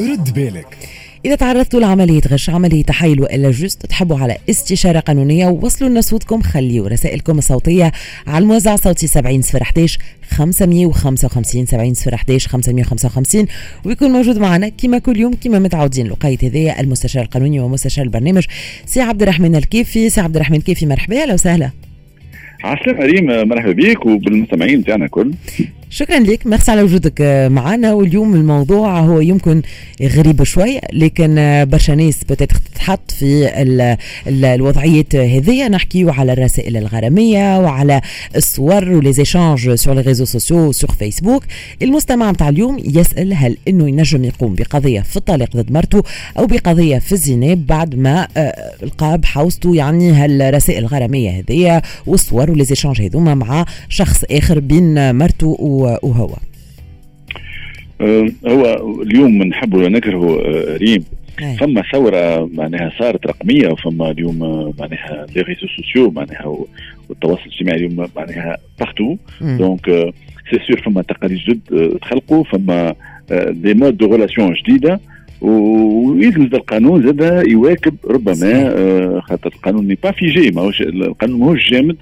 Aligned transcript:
رد 0.00 0.34
بالك. 0.34 0.76
إذا 1.24 1.34
تعرضتوا 1.34 1.80
لعملية 1.80 2.20
غش 2.28 2.50
عملية 2.50 2.82
تحايل 2.82 3.20
وإلا 3.20 3.50
juste 3.50 3.86
تحبوا 3.86 4.18
على 4.18 4.36
استشارة 4.50 5.00
قانونية. 5.00 5.46
ووصلوا 5.46 5.90
لنا 5.90 6.00
صوتكم 6.00 6.40
خليوا 6.40 6.88
رسائلكم 6.88 7.38
الصوتية 7.38 7.92
على 8.26 8.42
الموزع 8.42 8.74
الصوتي 8.74 9.06
70 9.06 9.42
صفر 9.42 9.62
11 9.62 9.98
555 10.30 11.66
70 11.66 11.94
صفر 11.94 12.14
11 12.14 12.48
555 12.48 13.46
ويكون 13.84 14.10
موجود 14.10 14.38
معنا 14.38 14.68
كما 14.68 14.98
كل 14.98 15.20
يوم 15.20 15.34
كما 15.44 15.58
متعودين 15.58 16.06
لغاية 16.06 16.38
هذية 16.42 16.80
المستشار 16.80 17.22
القانوني 17.22 17.60
ومستشار 17.60 18.04
البرنامج. 18.04 18.44
سي 18.86 19.00
عبد 19.00 19.22
الرحمن 19.22 19.56
الكيفي. 19.56 20.10
سي 20.10 20.20
عبد 20.20 20.36
الرحمن 20.36 20.56
الكيفي 20.56 20.86
مرحبا 20.86 21.22
أهلا 21.22 21.34
وسهلا. 21.34 21.70
عسلامة 22.64 23.04
ريم 23.04 23.48
مرحبا 23.48 23.72
بك 23.72 24.06
وبالمستمعين 24.06 24.84
تاعنا 24.84 25.04
الكل. 25.04 25.32
شكرا 25.90 26.18
لك. 26.18 26.46
ميرسي 26.46 26.70
على 26.70 26.82
وجودك 26.82 27.20
معنا. 27.50 27.92
واليوم 27.92 28.34
الموضوع 28.34 29.00
هو 29.00 29.20
يمكن 29.20 29.62
غريب 30.02 30.42
شوي 30.42 30.80
لكن 30.92 31.34
برشا 31.70 31.92
ناس 31.92 32.20
تتحط 32.20 33.10
في 33.10 33.62
ال 33.62 33.80
ال 34.26 34.44
الوضعيات 34.44 35.16
هذه. 35.16 35.68
نحكيو 35.68 36.10
على 36.10 36.32
الرسائل 36.32 36.76
الغرامية 36.76 37.58
وعلى 37.60 38.00
الصور 38.36 38.92
و 38.92 38.99
les 38.99 39.19
échanges 39.19 39.74
sur 39.74 39.94
les 39.94 40.00
réseaux 40.00 40.24
sociaux 40.24 40.72
sur 40.72 40.90
Facebook 40.90 41.44
المستمع 41.82 42.30
نتاع 42.30 42.48
اليوم 42.48 42.78
يسأل 42.84 43.34
هل 43.34 43.56
إنه 43.68 43.88
ينجم 43.88 44.24
يقوم 44.24 44.54
بقضية 44.54 45.00
في 45.00 45.16
الطلاق 45.16 45.56
ضد 45.56 45.72
مرته 45.72 46.02
أو 46.38 46.46
بقضية 46.46 46.98
في 46.98 47.12
الزنا 47.12 47.54
بعد 47.54 47.94
ما 47.94 48.28
لقى 48.82 49.18
بحوزته 49.18 49.76
يعني 49.76 50.12
هالرسائل 50.12 50.78
الغرامية 50.78 51.30
هذه 51.30 51.82
والصور 52.06 52.50
و 52.50 52.54
les 52.54 52.67
échanges 52.67 53.02
هذوما 53.02 53.34
مع 53.34 53.64
شخص 53.88 54.24
آخر 54.30 54.58
بين 54.58 55.14
مرته 55.14 55.56
وهو. 55.84 56.36
أه 58.00 58.28
هو 58.46 58.92
اليوم 59.02 59.42
نحبوا 59.42 59.88
نكرهوا 59.88 60.76
ريم 60.76 61.04
فما 61.58 61.82
ثورة 61.92 62.50
معناها 62.54 62.92
صارت 62.98 63.26
رقمية 63.26 63.68
وفما 63.68 64.10
اليوم 64.10 64.38
معناها 64.78 65.26
les 65.36 65.42
réseaux 65.42 65.66
sociaux 65.76 66.10
معناها 66.10 66.56
والتواصل 67.08 67.42
الاجتماعي 67.46 67.76
اليوم 67.78 68.08
معناها 68.16 68.56
partout 68.78 69.16
donc 69.40 69.86
c'est 70.50 70.58
sûr 70.68 70.80
فما 70.84 71.02
تقاليد 71.02 71.38
جدد 71.38 71.98
تخلقوا 72.02 72.44
فما 72.44 72.94
des 73.30 73.74
modes 73.74 73.96
de 73.96 74.14
relations 74.14 74.54
جديدة. 74.54 75.00
ويلزم 75.40 76.42
القانون 76.42 77.02
زادة 77.02 77.48
يواكب 77.48 77.94
ربما 78.10 79.20
خاطر 79.20 79.50
القانون 79.54 79.88
n'est 79.88 79.98
pas 80.02 80.10
figé 80.10 80.50
ماهوش 80.50 80.82
القانون 80.82 81.40
ماهوش 81.40 81.70
جامد. 81.70 81.96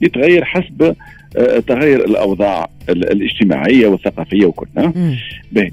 يتغير 0.00 0.44
حسب 0.44 0.96
تغير 1.66 2.04
الأوضاع 2.04 2.70
الاجتماعية 2.88 3.86
والثقافية 3.86 4.46
وكلها 4.46 4.92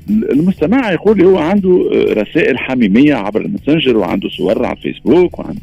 المستمع 0.09 0.91
يقول 0.91 1.21
هو 1.21 1.37
عنده 1.37 1.89
رسائل 1.93 2.57
حميمية 2.57 3.15
عبر 3.15 3.41
الماسنجر 3.41 3.97
وعنده 3.97 4.29
صور 4.29 4.65
على 4.65 4.77
الفيسبوك 4.77 5.39
وعنده 5.39 5.61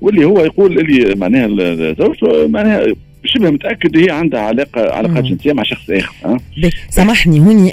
واللي 0.00 0.24
هو 0.24 0.40
يقول 0.40 0.78
اللي 0.78 1.14
معناها 1.14 1.48
زوجته 1.98 2.48
معناها 2.48 2.86
شبه 3.24 3.50
متأكد 3.50 3.96
هي 3.96 4.10
عندها 4.10 4.40
علاقه 4.40 4.92
علاقات 4.92 5.24
جنسية 5.24 5.52
مع 5.52 5.62
شخص 5.62 5.90
آخر 5.90 6.14
أه؟ 6.24 6.38
سامحني 6.90 7.40
هوني 7.40 7.72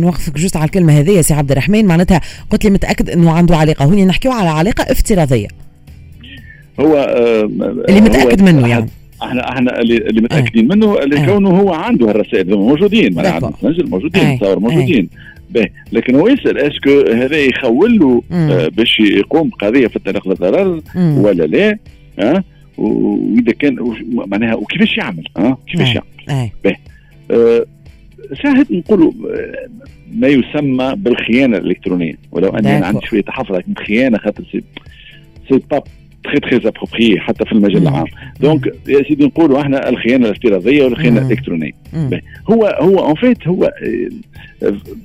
نوقفك 0.00 0.38
juste 0.38 0.56
على 0.56 0.64
الكلمة 0.64 0.98
هذه 0.98 1.10
يا 1.10 1.22
سي 1.22 1.34
عبد 1.34 1.50
الرحمن. 1.50 1.86
معناتها 1.86 2.20
قلت 2.50 2.64
لي 2.64 2.70
متأكد 2.70 3.10
إنه 3.10 3.30
عنده 3.30 3.56
علاقة. 3.56 3.84
هوني 3.84 4.04
نحكيو 4.04 4.32
على 4.32 4.48
علاقة 4.48 4.82
افتراضية. 4.82 5.48
هو 6.80 6.96
آه 6.96 7.42
اللي 7.88 8.00
متأكد 8.00 8.40
هو 8.40 8.46
منه 8.46 8.68
يعني. 8.68 8.86
إحنا 9.22 9.48
إحنا 9.52 9.80
اللي, 9.80 9.96
اللي 9.96 10.20
متاكدين 10.20 10.72
آه. 10.72 10.74
منه 10.74 10.98
اللي 10.98 11.18
آه. 11.18 11.26
كونه 11.26 11.50
هو 11.50 11.72
عنده 11.72 12.08
هالرسائل. 12.10 12.56
موجودين 12.56 13.14
معناها 13.14 13.52
موجودين 13.84 14.24
آه. 14.24 14.36
تصور 14.36 14.58
موجودين. 14.58 15.08
به 15.50 15.66
لكن 15.92 16.14
هو 16.14 16.28
يسأل 16.28 16.58
اسكو 16.58 17.00
هذا 17.12 17.36
يخول 17.36 17.98
له 17.98 18.22
آه 18.32 18.68
باش 18.68 19.00
يقوم 19.00 19.48
بقضية 19.48 19.86
في 19.86 19.96
الطريق 19.96 20.28
للضرر 20.28 20.80
ولا 20.96 21.42
لا 21.44 21.78
ها 22.18 22.44
وإذا 22.78 23.52
كان 23.52 23.76
معناها 24.12 24.54
وكيفاش 24.54 24.98
يعمل 24.98 25.24
ها 25.36 25.58
كيفاش 25.66 25.94
يعمل. 25.94 26.50
به 26.64 26.76
آه 27.30 27.66
ساعات 28.42 28.70
نقولوا 28.72 29.12
ما 30.14 30.28
يسمى 30.28 30.94
بالخيانة 30.96 31.56
الإلكترونية. 31.56 32.14
ولو 32.32 32.48
أني 32.48 32.78
أنا 32.78 32.86
عندي 32.86 33.06
شوية 33.06 33.20
تحفظ 33.22 33.56
لكن 33.56 33.74
خيانة 33.86 34.18
خاطر 34.18 34.44
c'est 35.48 35.60
pas 35.70 35.82
très 36.24 36.40
très 36.40 36.68
approprié 36.68 37.20
حتى 37.20 37.44
في 37.44 37.52
المجال 37.52 37.82
العام. 37.82 38.04
donc 38.40 38.66
يا 38.88 39.02
سيدي 39.08 39.24
نقولوا 39.26 39.60
إحنا 39.60 39.88
الخيانة 39.88 40.26
الافتراضية 40.26 40.84
والخيانة 40.84 41.20
الإلكترونية. 41.26 41.72
هو 42.50 42.78
هو 42.80 42.98
en 42.98 43.14
fait 43.14 43.48
هو 43.48 43.72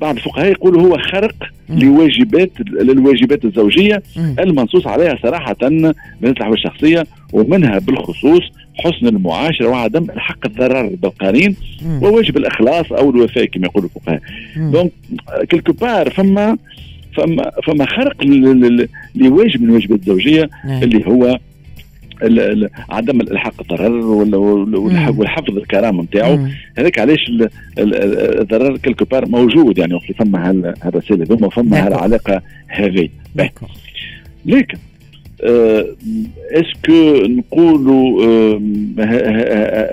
بعض 0.02 0.16
الفقهاء 0.16 0.52
يقولوا 0.52 0.82
هو 0.82 0.98
خرق 0.98 1.36
لواجبات 1.70 2.52
للواجبات 2.82 3.46
الزوجية 3.46 4.04
المنصوص 4.40 4.88
عليها 4.88 5.18
صراحة 5.24 5.56
من 5.62 5.94
الاحوال 6.24 6.54
الشخصية 6.54 7.06
ومنها 7.34 7.80
بالخصوص 7.80 8.42
حسن 8.78 9.08
المعاشرة 9.08 9.68
وعدم 9.68 10.04
إلحاق 10.04 10.46
الضرر 10.46 10.96
بالقرين 11.02 11.56
وواجب 12.02 12.38
الإخلاص 12.38 12.92
أو 12.92 13.10
الوفاء 13.10 13.46
كما 13.46 13.66
يقولوا 13.66 13.90
الفقهاء. 13.96 14.22
donc 14.58 14.92
quelque 15.50 15.74
part 15.74 16.10
فما 16.10 16.58
فما 17.16 17.52
فما 17.64 17.86
خرق 17.86 18.24
لواجب 19.16 19.62
من 19.62 19.70
الواجبات 19.70 20.00
الزوجية 20.00 20.50
اللي 20.66 21.08
هو 21.08 21.40
عدم 22.90 23.22
الحاق 23.22 23.54
الضرر 23.62 23.92
والحفظ 25.18 25.58
الكرامه 25.58 26.04
نتاعو. 26.04 26.40
هذاك 26.78 27.00
علاش 27.00 27.32
الضرر 27.78 28.78
quelque 28.78 29.06
part 29.06 29.30
موجود 29.30 29.78
يعني 29.78 29.94
وقت 29.94 30.12
فما 30.12 30.74
هالرسائل 30.84 31.22
هذوما 31.22 31.50
فما 31.50 31.88
هالعلاقة 31.88 32.42
هذه. 32.68 33.10
لكن 34.46 34.78
est-ce 36.52 37.02
que 37.02 37.28
نقولوا 37.28 38.26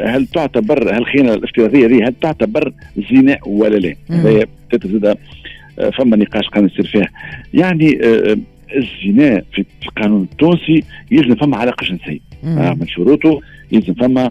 هل 0.08 0.26
تعتبر 0.26 0.96
هالخيانه 0.96 1.34
الافتراضية 1.34 1.86
هذه 1.86 2.08
هل 2.08 2.14
تعتبر 2.20 2.72
زنا 3.12 3.38
ولا 3.46 3.76
لا؟ 3.76 3.94
هذا 4.10 5.16
فما 5.98 6.16
نقاش 6.16 6.48
قانون 6.48 6.70
يصير 6.70 6.86
فيه. 6.86 7.10
يعني 7.54 7.98
الزنا 8.76 9.42
في 9.54 9.64
القانون 9.82 10.22
التونسي 10.32 10.84
يلزم 11.10 11.34
فما 11.34 11.56
علاقه 11.56 11.84
جنسيه 11.86 12.18
آه 12.44 12.74
من 12.74 12.86
شروطه 12.86 13.40
يلزم 13.72 13.94
فما 13.94 14.30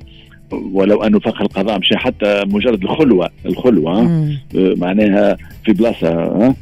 ولو 0.52 1.04
أنه 1.04 1.20
فقه 1.20 1.42
القضاء 1.42 1.80
مشى 1.80 1.98
حتى 1.98 2.44
مجرد 2.48 2.84
الخلوة 2.84 3.30
الخلوة 3.46 4.00
آه 4.02 4.30
معناها 4.56 5.38
في 5.66 5.74
بلاصة 5.74 6.08
آه. 6.10 6.56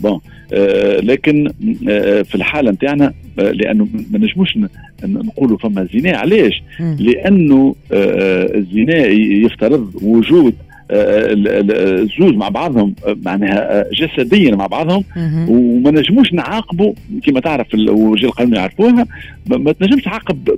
بون 0.00 0.20
آه 0.52 1.00
لكن 1.00 1.48
آه 1.88 2.22
في 2.22 2.34
الحالة 2.34 2.70
نتاعنا 2.70 3.12
آه 3.38 3.50
لأنه 3.50 3.88
ما 4.10 4.18
نجموش 4.18 4.58
نقولوا 5.04 5.58
فما 5.58 5.88
زنا. 5.94 6.16
علاش؟ 6.18 6.62
لأنه 6.80 7.74
آه 7.92 8.56
الزنا 8.58 9.06
يفترض 9.46 9.90
وجود 10.02 10.54
الزوج 10.90 12.34
مع 12.34 12.48
بعضهم 12.48 12.94
معناها 13.24 13.84
جسديا 13.92 14.56
مع 14.56 14.66
بعضهم 14.66 15.04
وما 15.48 15.90
نجموش 15.90 16.32
نعاقبوا 16.32 16.92
كما 17.26 17.40
تعرف 17.40 17.74
الوجه 17.74 18.26
القانون 18.26 18.54
يعرفوها 18.54 19.06
ما 19.46 19.72
تنجمش 19.72 20.02
تعاقب 20.02 20.48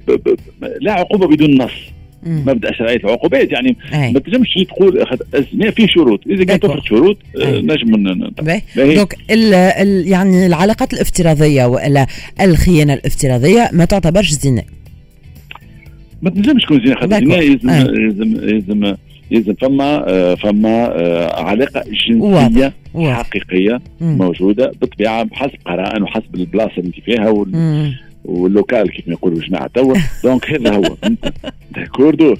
لا 0.80 0.92
عقوبة 0.92 1.26
بدون 1.26 1.62
نص. 1.62 1.72
مبدأ 2.26 2.72
شرعية 2.72 2.96
العقوبات 2.96 3.52
يعني. 3.52 3.76
ما 3.92 4.18
تنجمش 4.18 4.48
تقول 4.68 5.06
في 5.72 5.86
شروط. 5.88 6.20
إذا 6.26 6.44
كانت 6.44 6.62
تفرض 6.62 6.82
شروط 6.82 7.16
نجم 7.38 8.16
دونك 8.76 9.16
يعني 10.06 10.46
العلاقات 10.46 10.94
الافتراضية 10.94 11.64
وإلا 11.64 12.06
الخيانة 12.40 12.94
الافتراضية 12.94 13.70
ما 13.72 13.84
تعتبرش 13.84 14.30
زنا. 14.30 14.62
ما 16.22 16.30
تنجمش 16.30 16.62
تكون 16.62 16.80
زنا 16.86 17.00
خاطر 17.00 17.16
الزنا 17.16 17.36
يلزم 17.36 17.70
يلزم 17.70 18.48
يلزم 18.48 18.94
يلزم 19.32 19.54
فما 19.54 20.04
آه 20.08 20.34
فما 20.34 20.92
آه 21.00 21.40
علاقة 21.44 21.84
جنسية 22.08 22.22
واضح. 22.22 22.72
حقيقية 22.96 23.80
مم. 24.00 24.18
موجودة 24.18 24.72
بالطبيعة 24.80 25.22
بحسب 25.22 25.58
قرائن 25.64 26.02
وحسب 26.02 26.34
البلاصة 26.34 26.72
اللي 26.78 26.86
انت 26.86 27.04
فيها 27.04 27.28
وال... 27.28 27.92
واللوكال 28.24 28.90
كيف 28.90 29.08
ما 29.08 29.12
يقولوا 29.12 29.38
الجماعه 29.38 29.66
توا. 29.74 29.94
دونك 30.24 30.50
هذا 30.50 30.74
هو. 30.76 30.96
داكوردو. 31.76 32.34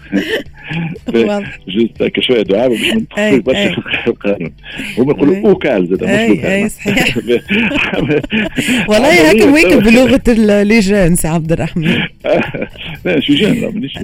جوست 1.69 2.03
هكا 2.03 2.21
شوية 2.23 2.43
دعاء 2.43 2.69
باش 2.69 2.81
ما 2.81 2.95
ندخلوش 2.95 3.41
برشا 3.41 3.75
القانون. 4.07 4.53
هما 4.99 5.13
يقولوا 5.13 5.49
أوكال 5.51 5.87
زاد 5.87 6.05
مش 6.05 6.09
أي 6.11 6.55
أي 6.63 6.69
صحيح. 6.69 7.17
والله 8.89 9.31
هكا 9.31 9.53
ويكب 9.53 9.83
بلغة 9.83 10.23
اللجان 10.29 11.17
سي 11.17 11.29
عبد 11.29 11.53
الرحمن. 11.53 12.03
لا 13.05 13.21
لا 13.61 13.71
مانيش. 13.71 13.99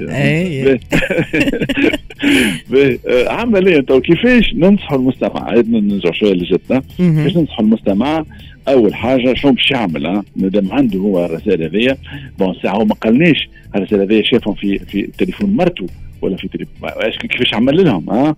باهي. 2.71 2.99
آه، 3.09 3.29
عمليا 3.29 3.81
تو 3.81 4.01
كيفاش 4.01 4.55
ننصحوا 4.55 4.99
المستمع 4.99 5.51
عيدنا 5.51 5.81
نرجع 5.81 6.13
شوية 6.13 6.33
لجدنا. 6.33 6.83
كيفاش 6.99 7.37
ننصحوا 7.37 7.65
المستمع 7.65 8.25
أول 8.69 8.95
حاجة 8.95 9.35
شنو 9.35 9.53
باش 9.53 9.71
يعمل 9.71 10.23
مادام 10.37 10.73
عنده 10.73 10.99
هو 10.99 11.25
الرسائل 11.25 11.63
هذيا 11.63 11.97
بون 12.39 12.55
ساعة 12.63 12.75
هو 12.75 12.85
ما 12.85 12.95
قالنيش 12.95 13.49
الرسائل 13.77 14.03
هذيا 14.03 14.23
شافهم 14.23 14.55
في 14.55 14.79
في 14.79 15.09
تليفون 15.19 15.57
مرته 15.57 15.87
ولا 16.23 16.37
في 16.37 16.49
تليفون 16.49 16.89
كيفاش 17.31 17.55
عمل 17.55 17.85
لهم 17.85 18.11
ها 18.11 18.37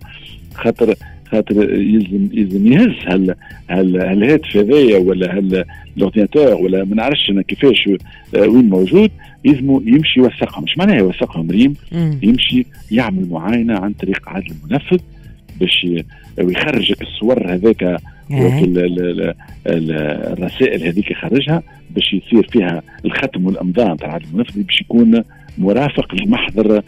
خاطر 0.55 0.95
خاطر 1.31 1.73
يلزم 1.79 2.29
يلزم 2.33 2.73
يهز 2.73 3.07
هال 3.07 3.35
هال 3.69 4.01
هالهاتف 4.01 4.57
هذايا 4.57 4.97
ولا 4.97 5.37
هال 5.37 5.65
الأورديناتور 5.97 6.53
ولا 6.53 6.83
ما 6.83 6.95
نعرفش 6.95 7.29
أنا 7.29 7.41
كيفاش 7.41 7.89
آه، 8.35 8.47
وين 8.47 8.69
موجود 8.69 9.11
يلزموا 9.45 9.81
يمشي 9.85 10.19
يوثقهم. 10.19 10.63
مش 10.63 10.77
معناها 10.77 10.95
يوثقهم 10.95 11.51
ريم 11.51 11.73
يمشي 12.23 12.65
يعمل 12.91 13.29
معاينة 13.29 13.79
عن 13.79 13.93
طريق 13.93 14.29
عدل 14.29 14.53
المنفذ 14.65 14.99
باش 15.59 15.87
ويخرج 16.37 16.93
الصور 17.01 17.53
هذاك 17.53 17.97
الرسائل 19.67 20.83
هذيك 20.83 21.11
يخرجها 21.11 21.63
باش 21.95 22.13
يصير 22.13 22.47
فيها 22.51 22.81
الختم 23.05 23.45
والأمضاء 23.45 23.93
نتاع 23.93 24.13
عدل 24.13 24.25
المنفذ 24.33 24.61
باش 24.63 24.81
يكون 24.81 25.23
مرافق 25.57 26.15
لمحضر 26.15 26.81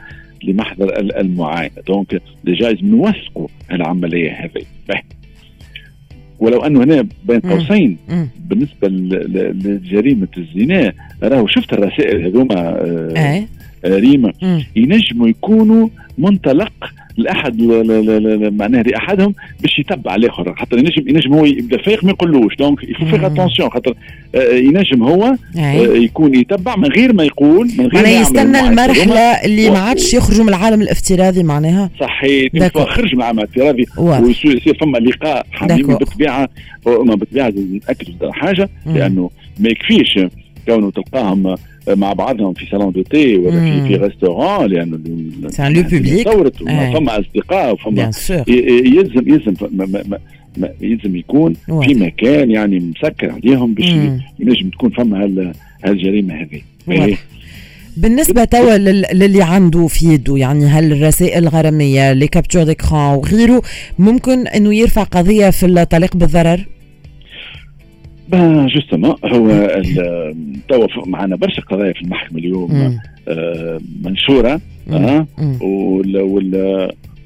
لمحضر 0.43 0.99
المعاينة. 0.99 1.75
donc 1.87 2.21
لجائز 2.43 2.83
نوثقوا 2.83 3.47
العملية 3.71 4.31
هذه. 4.31 4.65
ولو 6.39 6.59
أنه 6.59 6.83
هنا 6.83 7.07
بين 7.25 7.39
قوسين 7.39 7.97
بالنسبة 8.39 8.87
لجريمة 8.87 10.27
الزنا 10.37 10.93
راهو 11.23 11.47
شفت 11.47 11.73
الرسائل 11.73 12.25
هذوما 12.25 12.55
آه 13.15 13.47
ريما. 13.85 14.33
ينجموا 14.75 15.27
يكونوا 15.27 15.89
منطلق 16.17 16.93
لاحد 17.17 17.61
معناها 18.53 18.83
لاحدهم 18.83 19.33
باش 19.61 19.79
يتبع 19.79 20.15
الآخر. 20.15 20.55
خاطر 20.55 20.77
ينجم 20.77 21.09
ينجم 21.09 21.33
هو 21.33 21.45
يبدأ 21.45 21.77
فايق 21.77 22.03
ما 22.03 22.09
يقولوش. 22.09 22.55
donc 22.55 22.83
il 22.83 22.91
faut 22.91 23.05
faire 23.05 23.25
attention 23.25 23.69
خاطر 23.69 23.93
آه، 24.35 24.53
ينجم 24.53 25.03
هو 25.03 25.35
آه، 25.57 25.73
يكون 25.75 26.35
يتبع 26.35 26.75
من 26.75 26.87
غير 26.87 27.13
ما 27.13 27.23
يقول 27.23 27.71
من 27.77 27.87
غير 27.87 28.03
ما 28.03 28.11
يستنى 28.11 28.59
المرحلة 28.59 29.19
اللي 29.45 29.69
ما 29.69 29.79
عادش 29.79 30.13
يخرجوا 30.13 30.43
من 30.43 30.49
العالم 30.49 30.81
الافتراضي 30.81 31.43
معناها. 31.43 31.89
صحيح. 31.99 32.51
خرج 32.73 33.15
من 33.15 33.21
العالم 33.21 33.39
الافتراضي. 33.39 33.85
ويصير 33.97 34.77
فما 34.81 34.97
لقاء 34.97 35.45
حميم 35.51 35.87
بالطبيعة. 35.87 36.49
بالطبيعة 36.85 37.53
ناكد 37.87 38.29
حاجة 38.31 38.69
لأنه 38.85 39.29
ما 39.59 39.69
يكفيش 39.69 40.19
كونه 40.65 40.91
تلقاهم 40.91 41.55
مع 41.87 42.13
بعضهم 42.13 42.53
في 42.53 42.65
salon 42.71 42.91
de 42.91 43.01
thé 43.01 43.35
ولا 43.35 43.59
في 43.59 43.87
في 43.87 43.95
restaurant 43.95 44.65
لأنه 44.65 44.99
c'est 45.49 45.67
un 45.67 45.73
lieu 45.73 45.81
public 45.81 46.27
فما 46.93 47.19
اصدقاء 47.19 47.73
وفما 47.73 48.11
يلزم 48.47 49.23
يلزم 49.27 49.55
يلزم 50.81 51.15
يكون 51.15 51.53
في 51.53 51.93
مكان 51.93 52.51
يعني 52.51 52.79
مسكر 52.79 53.31
عليهم 53.31 53.73
باش 53.73 53.89
ينجم 54.39 54.69
تكون 54.69 54.89
فما 54.89 55.53
هالجريمه 55.83 56.33
هذه 56.33 57.17
بالنسبة 57.97 58.43
توا 58.43 58.77
للي 59.13 59.43
عنده 59.43 59.87
في 59.87 60.13
يده 60.13 60.37
يعني 60.37 60.65
هل 60.65 60.91
الرسائل 60.91 61.43
الغرامية 61.43 62.13
les 62.13 62.27
captures 62.27 62.63
d'écran 62.63 63.15
وغيره 63.15 63.61
ممكن 63.99 64.47
إنه 64.47 64.75
يرفع 64.75 65.03
قضية 65.03 65.49
في 65.49 65.65
الطلاق 65.65 66.17
بالضرر؟ 66.17 66.65
ben 68.29 68.67
justement 68.67 69.15
هو 69.25 69.67
توا 70.69 70.87
معنا 71.05 71.35
برشا 71.35 71.61
قضايا 71.61 71.93
في 71.93 72.01
المحكمة 72.01 72.39
اليوم 72.39 72.97
آه 73.27 73.79
منشورة 74.03 74.61
آه 74.91 75.25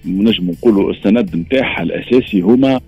نجم 0.05 0.49
نقولوا 0.49 0.91
السند 0.91 1.35
نتاعها 1.35 1.83
الأساسي 1.83 2.41
هما 2.41 2.79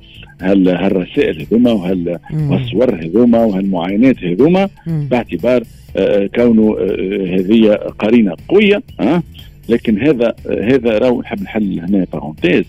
هال 0.41 0.69
هالرسائل 0.69 1.41
هذوما 1.41 1.71
وهال 1.71 2.19
والصور 2.49 2.95
هذوما 2.95 3.45
وهالمعاينات 3.45 4.23
هذوما 4.23 4.69
باعتبار 4.87 5.63
آه 5.97 6.29
كونه 6.35 6.77
آه 6.79 7.35
هذه 7.35 7.73
قرينة 7.99 8.35
قوية 8.49 8.81
آه 8.99 9.23
لكن 9.69 10.01
هذا 10.01 10.35
هذا 10.49 10.97
راهو 10.97 11.21
نحب 11.21 11.41
نحل 11.41 11.79
هنا 11.79 12.05
parenthèse 12.13 12.65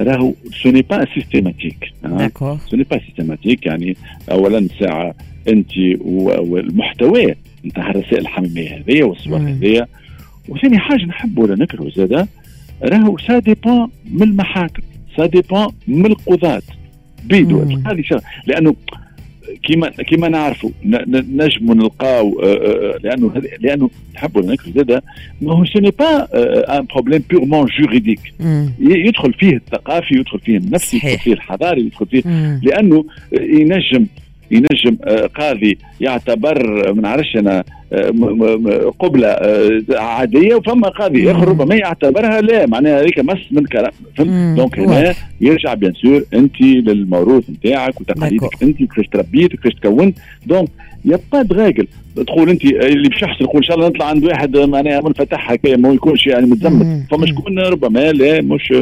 راهو 0.00 0.34
ce 0.62 0.70
n'est 0.70 0.82
pas 0.82 1.06
systématique 1.14 1.92
ce 2.70 2.76
n'est 2.76 2.82
pas 2.82 2.98
systématique 2.98 3.66
يعني 3.66 3.96
اولا 4.30 4.68
ساعه 4.80 5.14
أنت 5.48 5.70
والمحتوى 6.20 7.34
نتاع 7.64 7.90
الرسائل 7.90 8.18
الحميمية 8.18 8.78
هذيا 8.78 9.04
والصور 9.04 9.38
هذيا 9.38 9.86
وثاني 10.48 10.78
حاجة 10.78 11.04
نحب 11.04 11.38
ولا 11.38 11.54
نكره 11.54 11.90
زادة 11.96 12.28
راهو 12.82 13.18
ça 13.18 13.38
dépend 13.38 13.90
من 14.10 14.22
المحاكم 14.22 14.82
ça 15.16 15.26
dépend 15.26 15.68
من 15.88 16.06
القضاة. 16.06 16.62
بيدو 17.24 17.60
هذه 17.86 18.02
لأنه 18.46 18.74
كيما 19.62 19.88
كيما 19.88 20.28
نعرفوا 20.28 20.70
نجموا 20.84 21.74
نلقاو 21.74 22.40
آه، 22.40 22.44
آه، 22.44 22.94
آه، 22.94 22.98
لأنه 23.02 23.32
لأنه 23.60 23.90
نحبوا 24.14 24.42
نذكر 24.42 24.70
زاد 24.74 25.02
ما 25.42 25.52
هو 25.52 25.64
ce 25.64 25.80
n'est 25.80 25.90
pas 25.90 26.28
un 26.78 26.84
problème 26.84 27.24
purement 27.30 27.66
juridique 27.80 28.34
يدخل 28.80 29.32
فيه 29.32 29.56
الثقافي 29.56 30.14
يدخل 30.14 30.38
فيه 30.38 30.56
النفسي 30.56 30.96
يدخل 30.96 31.18
فيه 31.18 31.32
الحضاري 31.32 31.80
يدخل 31.80 32.06
فيه 32.06 32.22
لأنه 32.62 33.04
ينجم 33.32 34.06
ينجم 34.52 34.96
قاضي 35.38 35.78
يعتبر 36.00 36.92
ما 36.94 37.02
نعرفش 37.02 37.36
أنا 37.36 37.64
قبلة 38.98 39.28
آه، 39.28 39.82
عادية 39.90 40.54
وفما 40.54 40.88
قاضي 40.88 41.30
آخر 41.30 41.48
ربما 41.48 41.74
يعتبرها 41.74 42.40
لا. 42.40 42.66
معناها 42.66 43.00
هذيك 43.00 43.18
مس 43.18 43.38
من 43.50 43.64
كلام 43.64 43.92
donc 44.56 44.78
هنا 44.78 45.14
يرجع 45.40 45.74
bien 45.74 45.92
sûr 45.92 46.24
أنت 46.34 46.60
للموروث 46.60 47.50
نتاعك 47.50 48.00
وتقاليدك 48.00 48.62
أنت 48.62 48.76
كيفاش 48.78 49.06
تربيت 49.12 49.54
وكيفاش 49.54 49.72
تكونت. 49.74 50.18
donc 50.46 50.68
يبقى 51.04 51.44
دغاغل 51.44 51.86
تقول 52.26 52.50
أنت 52.50 52.64
اللي 52.64 53.08
باش 53.08 53.22
يحصل 53.22 53.44
يقول 53.44 53.56
إن 53.56 53.62
شاء 53.62 53.76
الله 53.76 53.88
نطلع 53.88 54.06
عند 54.06 54.24
واحد 54.24 54.56
معناها 54.56 55.00
منفتح 55.00 55.50
هكا 55.52 55.76
ما 55.76 55.88
يكونش 55.92 56.26
يعني 56.26 56.46
متزمت. 56.46 57.02
فما 57.10 57.26
شكون؟ 57.26 57.58
ربما 57.58 58.12
لا 58.12 58.40
مش 58.40 58.72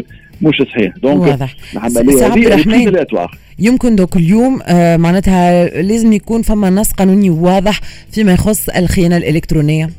مش 0.42 0.62
صحيح. 0.72 0.96
donc 1.02 1.48
العملية 1.74 2.26
هذه 2.26 3.28
يمكن 3.58 3.96
donc 3.96 4.16
اليوم 4.16 4.60
آه 4.66 4.96
معناتها 4.96 5.64
لازم 5.82 6.12
يكون 6.12 6.42
فما 6.42 6.70
نص 6.70 6.92
قانوني 6.92 7.30
واضح 7.30 7.80
فيما 8.10 8.32
يخص 8.32 8.68
الخيانة 8.68 9.16
الإلكترونية. 9.16 9.90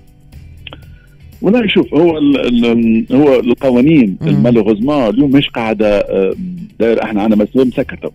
والله 1.41 1.67
شوف 1.67 1.93
هو 1.93 2.17
ال 2.17 3.05
هو 3.11 3.39
القوانين 3.39 4.17
malheureusement 4.21 5.09
اليوم 5.09 5.31
مش 5.31 5.49
قاعدة 5.49 5.99
آه، 5.99 6.33
d'ailleurs 6.79 7.03
إحنا 7.03 7.21
عندنا 7.21 7.43
مسؤول 7.43 7.67
مسكر 7.67 7.95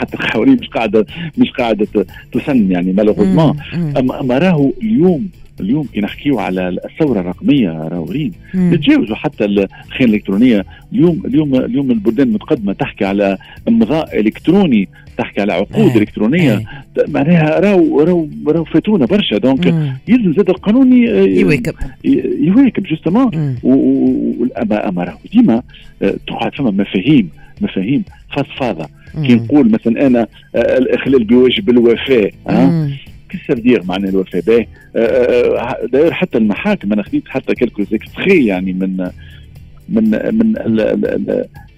حتى 0.00 0.14
القوانين 0.14 0.58
مش 0.60 0.68
قاعدة 0.68 1.06
مش 1.38 1.50
قاعدة 1.50 1.86
تسن 2.32 2.70
يعني 2.70 2.92
malheureusement 2.92 3.56
أما 3.96 4.38
راهو 4.38 4.72
اليوم 4.82 5.28
اليوم 5.60 5.86
كي 5.94 6.00
نحكيو 6.00 6.38
على 6.38 6.68
الثورة 6.68 7.20
الرقمية 7.20 7.70
راورين 7.70 8.32
نتجاوزوا 8.54 9.16
حتى 9.16 9.44
الخيانة 9.44 9.68
الإلكترونية. 10.00 10.64
اليوم 10.92 11.22
اليوم 11.24 11.54
اليوم 11.54 11.90
البلدان 11.90 12.28
المتقدمة 12.28 12.72
تحكي 12.72 13.04
على 13.04 13.38
امضاء 13.68 14.20
إلكتروني 14.20 14.88
تحكي 15.18 15.40
على 15.40 15.52
عقود 15.52 15.90
آه. 15.90 15.96
إلكترونية. 15.98 16.54
آه. 16.54 16.62
معناها 17.08 17.60
راهو 17.60 18.00
راهو 18.00 18.26
راهو 18.46 18.64
فاتونا 18.64 19.06
برشا. 19.06 19.38
donc 19.38 19.66
يلزم 20.08 20.32
زاد 20.32 20.50
القانون 20.50 20.92
يواكب. 20.92 21.74
يواكب 22.40 22.82
justement. 22.82 23.56
أما 24.72 25.04
راهو 25.04 25.18
ديما 25.32 25.62
آه، 26.02 26.14
تقعد 26.26 26.54
فما 26.54 26.70
مفاهيم 26.70 27.28
مفاهيم 27.60 28.04
فضفاضة. 28.36 28.88
كي 29.26 29.34
نقول 29.34 29.70
مثلا 29.70 30.06
أنا 30.06 30.26
آه، 30.54 30.78
الإخلال 30.78 31.24
بواجب 31.24 31.70
الوفاء 31.70 32.30
كيف 33.28 33.52
دير 33.52 33.82
معناها 33.84 34.10
الوفاء؟ 34.10 34.42
ben 34.42 34.66
d'ailleurs 35.92 36.12
حتى 36.12 36.38
المحاكم 36.38 36.92
أنا 36.92 37.02
خديت 37.02 37.28
حتى 37.28 37.54
quelques 37.54 37.82
extraits 37.82 38.46
يعني 38.46 38.72
من 38.72 39.10
من 39.88 40.10
من 40.32 40.64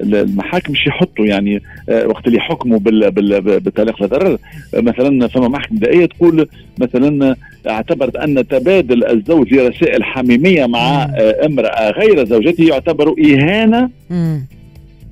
المحاكم 0.01 0.73
مش 0.73 0.87
يحطوا 0.87 1.27
يعني 1.27 1.63
آه، 1.89 2.07
وقت 2.07 2.27
اللي 2.27 2.39
يحكموا 2.39 2.79
بالطلاق 2.79 4.03
لا 4.03 4.39
مثلا 4.75 5.29
فما 5.29 5.49
محكمة 5.49 5.79
بدائيه 5.79 6.07
تقول 6.07 6.49
مثلا 6.79 7.37
اعتبرت 7.69 8.17
أن 8.17 8.49
تبادل 8.49 9.05
الزوج 9.05 9.55
لرسائل 9.55 10.05
حميمية 10.05 10.67
مع 10.67 11.03
آه، 11.03 11.47
امرأة 11.47 11.91
غير 11.91 12.25
زوجته 12.25 12.65
يعتبر 12.65 13.15
إهانة 13.25 13.91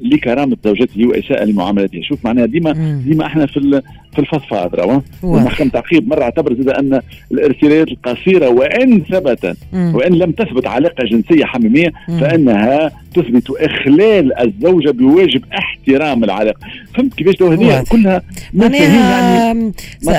لكرامة 0.00 0.57
زوجته 0.64 1.07
واساءه 1.07 1.45
لمعاملتها 1.45 2.02
شوف 2.02 2.25
معناها 2.25 2.47
ديما 2.47 2.73
ديما 3.07 3.26
إحنا 3.26 3.47
في 3.47 3.83
في 4.12 4.19
الفضفاض 4.19 4.75
راه 4.75 5.02
المحكمه 5.25 5.71
تعقيب 5.71 6.09
مرة 6.09 6.23
اعتبر 6.23 6.55
زاد 6.55 6.69
أن 6.69 7.00
الارسالات 7.33 7.88
القصيره 7.88 8.49
وإن 8.49 9.02
ثبت 9.02 9.57
وإن 9.95 10.12
لم 10.12 10.33
تثبت 10.33 10.67
علاقة 10.67 11.05
جنسية 11.05 11.45
حميمية 11.45 11.93
فإنها 12.21 12.90
تثبت 13.14 13.50
إخلال 13.50 14.40
الزوجة 14.40 14.90
بواجب 14.90 15.43
احترام 15.59 16.25
العلاقة. 16.25 16.59
فهمت 16.95 17.14
كيفاش؟ 17.14 17.43
هذه 17.43 17.85
كلها 17.90 18.23
معناها 18.55 19.73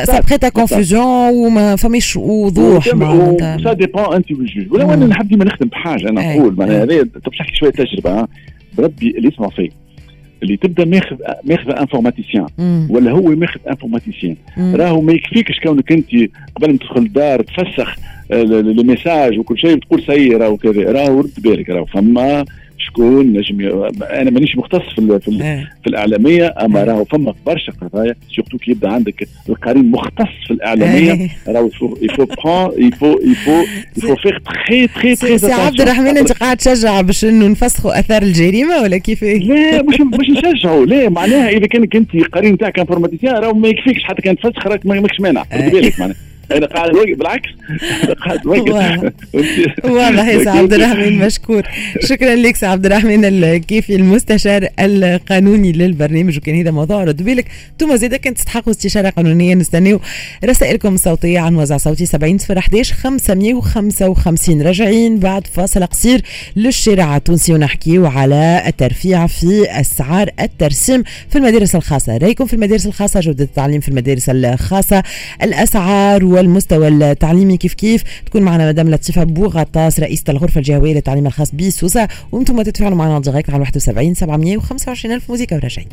ça 0.05 0.18
prête 0.18 0.49
à 0.49 0.57
confusion 0.57 1.29
وما 1.29 1.75
فماش 1.75 2.15
وضوح 2.15 2.87
ça 3.63 3.73
dépend 3.73 4.13
أنت 4.13 4.31
وال 4.31 4.45
juge 4.45 4.71
ولو 4.73 4.91
أنا 4.93 5.05
نحب 5.05 5.27
ديما 5.27 5.45
نخدم 5.45 5.67
بحاجة 5.67 6.09
أنا 6.09 6.21
نقول 6.37 6.55
معناها 6.57 6.83
هذه 6.83 7.07
باش 7.25 7.41
نحكي 7.41 7.55
شوية 7.55 7.71
تجربة 7.71 8.27
بربي 8.77 9.09
اللي 9.17 9.27
يسمع 9.27 9.49
فيه. 9.49 9.69
اللي 10.43 10.57
تبدأ 10.57 10.85
ماخذ 10.85 11.15
ماخذ 11.43 11.71
informaticien 11.71 12.47
ولا 12.89 13.11
هو 13.11 13.21
ماخذ 13.21 13.59
informaticien 13.69 14.35
راهو 14.57 15.01
ما 15.01 15.13
يكفيكش 15.13 15.59
كونك 15.59 15.91
انت 15.91 16.09
قبل 16.55 16.71
ما 16.71 16.77
تدخل 16.77 17.01
الدار 17.01 17.41
تفسخ 17.41 17.95
ال 18.31 18.45
message 18.45 19.39
وكل 19.39 19.57
شيء 19.57 19.77
تقول 19.77 20.03
سي 20.03 20.29
راهو 20.29 20.57
كذا. 20.57 20.91
راهو 20.91 21.19
رد 21.19 21.33
بالك 21.43 21.69
راهو. 21.69 21.85
فما 21.85 22.45
شكون 22.79 23.33
نجم 23.33 23.83
أنا 24.01 24.31
مانيش 24.31 24.57
مختص 24.57 24.81
في 24.95 25.19
في, 25.19 25.43
إيه. 25.43 25.69
في 25.83 25.89
الإعلامية 25.89 26.55
أما 26.61 26.83
راهو 26.83 27.05
فما 27.05 27.33
برشا 27.45 27.71
قضايا 27.81 28.15
surtout 28.35 28.57
كي 28.57 28.71
يبدأ 28.71 28.89
عندك 28.89 29.27
القرين 29.49 29.91
مختص 29.91 30.47
في 30.47 30.51
الإعلامية 30.51 31.11
إيه. 31.11 31.29
راهو 31.47 31.67
يفو 31.67 31.97
يفو 32.01 32.25
برون 32.25 32.87
يفو 32.87 33.19
يفو 33.21 33.63
يفو 33.97 34.15
فيغ 34.15 34.37
تخي 34.37 34.87
تخي 34.87 35.15
تخي 35.15 35.37
سي 35.37 35.51
عبد 35.51 35.81
الرحمن 35.81 36.17
أنت 36.17 36.31
قاعد 36.31 36.57
تشجع 36.57 37.01
باش 37.01 37.25
إنه 37.25 37.47
نفسخوا 37.47 37.99
آثار 37.99 38.21
الجريمة 38.21 38.81
ولا 38.81 38.97
كيف؟ 38.97 39.23
لا 39.23 39.81
مش 39.81 40.01
مش 40.19 40.29
نشجعوا 40.29 40.85
لا 40.85 41.09
معناها 41.09 41.49
إذا 41.49 41.67
كانك 41.67 41.95
انت 41.95 42.11
قرين 42.15 42.57
تاعك 42.57 42.79
informaticien 42.79 43.35
راهو 43.35 43.53
ما 43.53 43.67
يكفيكش 43.67 44.03
حتى 44.03 44.21
كان 44.21 44.37
تفسخ 44.37 44.67
راك 44.67 44.85
ماكش 44.85 45.19
مانع. 45.19 45.43
خذ 45.43 45.69
بالك 45.69 45.99
معناها. 45.99 46.28
أنا 46.51 46.65
قاعد 46.65 46.95
وقف 46.95 47.17
بالعكس. 47.17 47.49
قاعد 48.25 48.45
وقف 48.47 48.69
واضح. 49.83 50.27
يا 50.27 50.43
سي 50.43 50.49
عبد 50.49 50.73
الرحمن 50.73 51.17
مشكور. 51.17 51.63
شكرا 52.03 52.35
لك 52.35 52.55
سي 52.55 52.65
عبد 52.65 52.85
الرحمن 52.85 53.25
الكيفي 53.25 53.95
المستشار 53.95 54.67
القانوني 54.79 55.71
للبرنامج 55.71 56.37
وكان 56.37 56.59
هذا 56.59 56.71
موضوع 56.71 57.03
رد 57.03 57.23
بالك 57.23 57.45
أنتم 57.71 57.95
زيدا 57.95 58.17
كنت 58.17 58.37
تستحقوا 58.37 58.71
استشارة 58.71 59.09
قانونية 59.09 59.55
نستناو 59.55 59.99
رسائلكم 60.45 60.93
الصوتية 60.93 61.39
عن 61.39 61.55
وزع 61.55 61.77
صوتي 61.77 62.05
70 62.05 62.37
صفر 62.37 62.57
11 62.57 62.95
555 62.95 64.61
راجعين 64.61 65.19
بعد 65.19 65.47
فاصل 65.47 65.85
قصير 65.85 66.21
للشارع 66.55 67.17
التونسي 67.17 67.53
ونحكيو 67.53 68.05
على 68.05 68.63
الترفيع 68.67 69.27
في 69.27 69.65
أسعار 69.81 70.29
الترسيم 70.39 71.03
في 71.29 71.35
المدارس 71.37 71.75
الخاصة. 71.75 72.17
رأيكم 72.17 72.45
في 72.45 72.53
المدارس 72.53 72.85
الخاصة 72.85 73.19
جودة 73.19 73.43
التعليم 73.43 73.79
في 73.81 73.89
المدارس 73.89 74.29
الخاصة 74.29 75.03
الأسعار 75.43 76.25
و 76.25 76.38
والمستوى 76.39 76.87
التعليمي 76.87 77.57
كيف 77.57 77.73
كيف. 77.73 78.03
تكون 78.25 78.41
معنا 78.41 78.67
مدام 78.67 78.89
لطيفة 78.89 79.23
بوغطاس 79.23 79.99
رئيسة 79.99 80.23
الغرفة 80.29 80.59
الجهويه 80.59 80.93
للتعليم 80.93 81.27
الخاص 81.27 81.51
بسوسة. 81.55 82.07
وأنتم 82.31 82.61
تتفاعلوا 82.61 82.97
معنا 82.97 83.19
direct 83.19 83.49
على 83.49 83.59
71 83.59 84.13
725 84.13 85.15
ألف 85.15 85.29
موزيكا 85.29 85.55
وراجعين 85.55 85.89